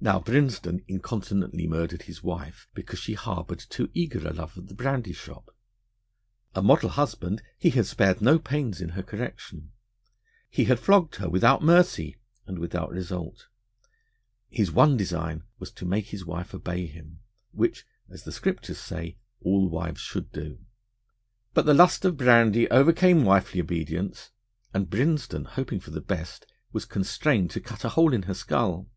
Now, 0.00 0.18
Matthias 0.18 0.60
Brinsden 0.62 0.84
incontinently 0.86 1.66
murdered 1.66 2.02
his 2.02 2.22
wife 2.22 2.68
because 2.74 2.98
she 3.00 3.14
harboured 3.14 3.58
too 3.58 3.90
eager 3.94 4.28
a 4.28 4.32
love 4.32 4.56
of 4.58 4.68
the 4.68 4.74
brandy 4.74 5.14
shop. 5.14 5.50
A 6.54 6.62
model 6.62 6.90
husband, 6.90 7.42
he 7.58 7.70
had 7.70 7.86
spared 7.86 8.20
no 8.20 8.38
pains 8.38 8.80
in 8.80 8.90
her 8.90 9.02
correction. 9.02 9.72
He 10.50 10.64
had 10.64 10.78
flogged 10.78 11.16
her 11.16 11.28
without 11.30 11.62
mercy 11.64 12.16
and 12.46 12.58
without 12.58 12.90
result. 12.92 13.48
His 14.50 14.70
one 14.70 14.96
design 14.98 15.44
was 15.58 15.72
to 15.72 15.86
make 15.86 16.08
his 16.08 16.24
wife 16.26 16.54
obey 16.54 16.86
him, 16.86 17.20
which, 17.50 17.84
as 18.08 18.22
the 18.22 18.32
Scriptures 18.32 18.78
say, 18.78 19.16
all 19.40 19.68
wives 19.68 20.02
should 20.02 20.30
do. 20.30 20.58
But 21.54 21.64
the 21.64 21.74
lust 21.74 22.04
of 22.04 22.18
brandy 22.18 22.70
overcame 22.70 23.24
wifely 23.24 23.62
obedience, 23.62 24.30
and 24.74 24.90
Brinsden, 24.90 25.46
hoping 25.46 25.80
for 25.80 25.90
the 25.90 26.02
best, 26.02 26.46
was 26.70 26.84
constrained 26.84 27.50
to 27.52 27.60
cut 27.60 27.84
a 27.84 27.88
hole 27.88 28.12
in 28.12 28.24
her 28.24 28.34
skull. 28.34 28.90